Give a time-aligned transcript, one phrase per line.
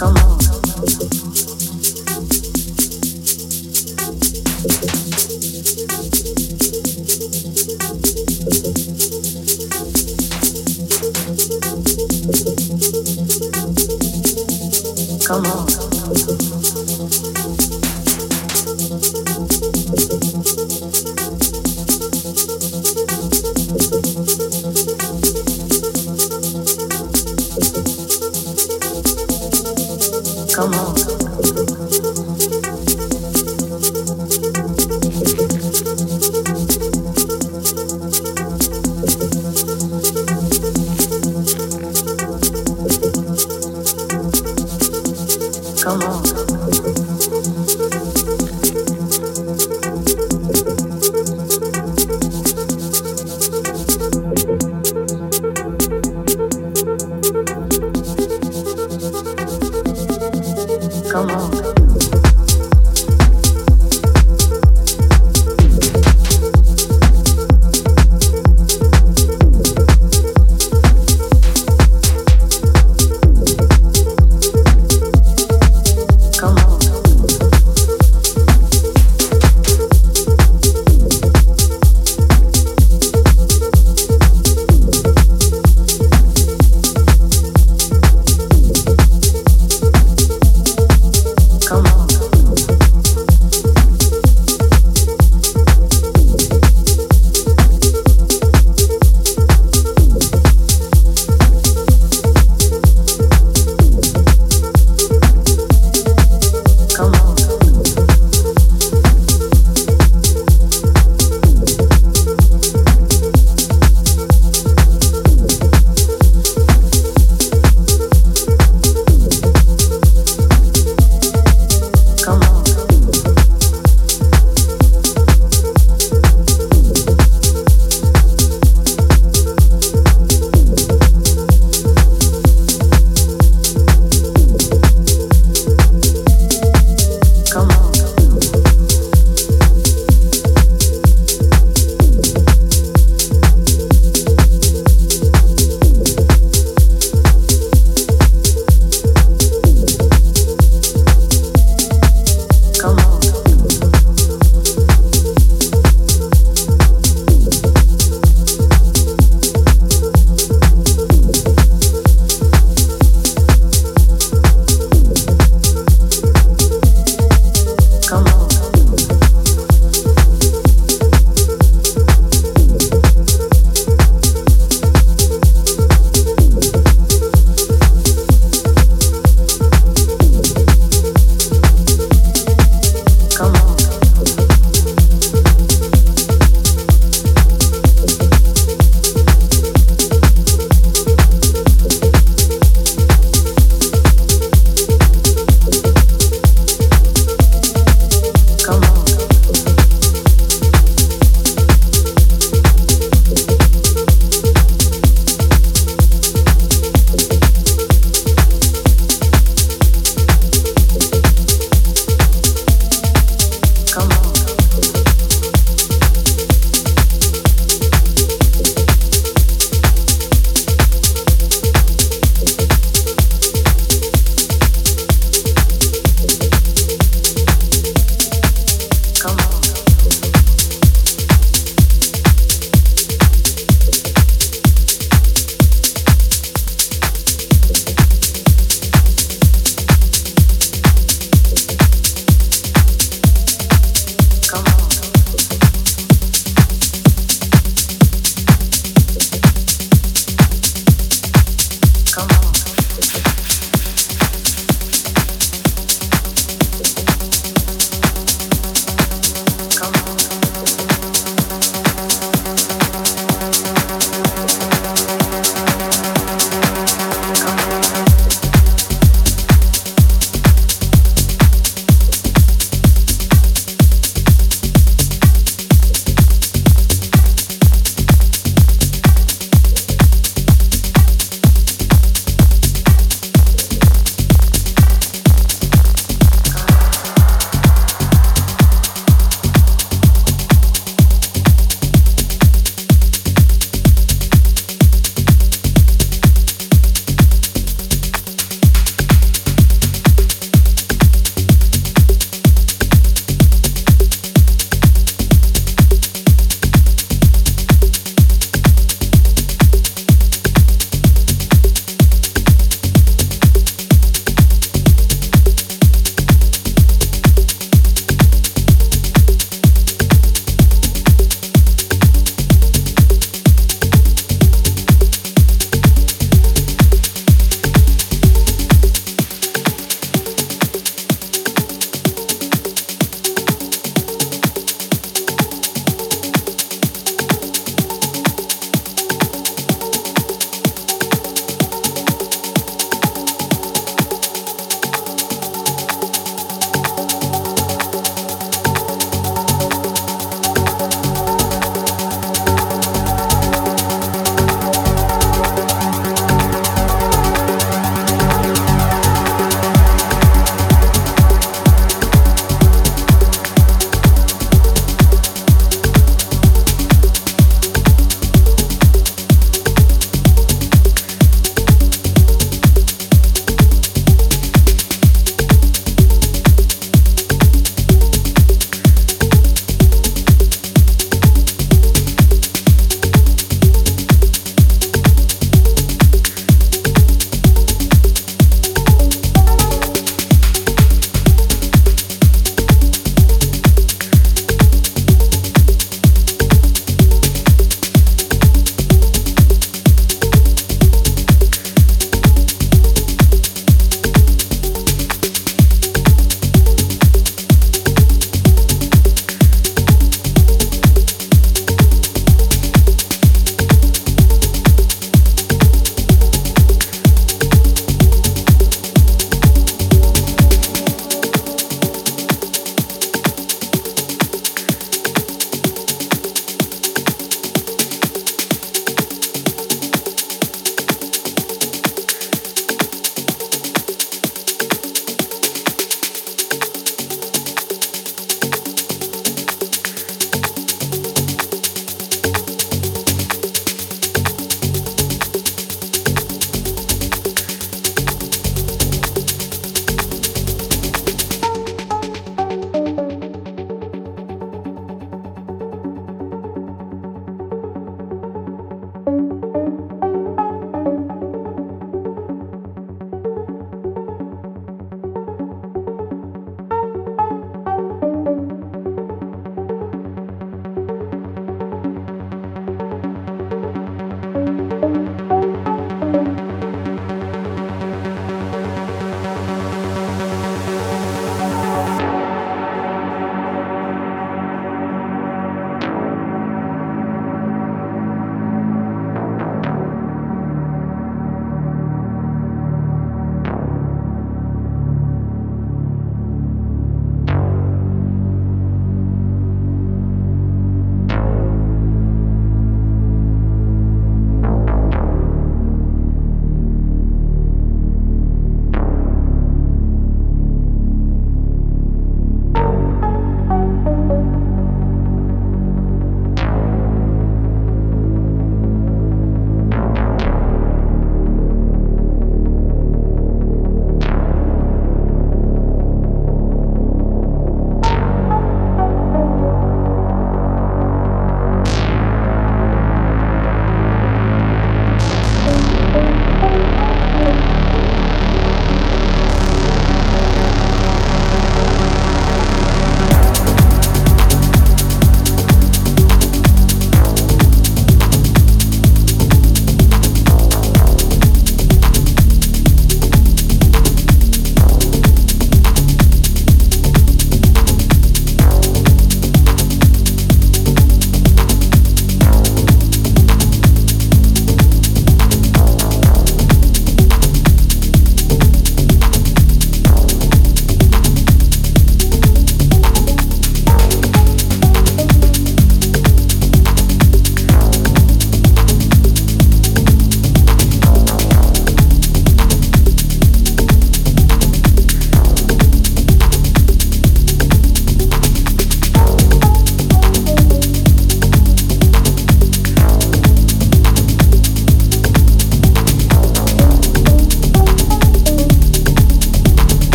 [0.00, 1.69] Come on.